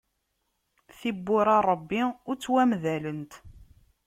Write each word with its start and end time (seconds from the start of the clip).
Tibbura 0.99 1.57
n 1.61 1.65
Ṛebbi 1.69 2.01
ur 2.29 2.35
ttwamdalent. 2.37 3.33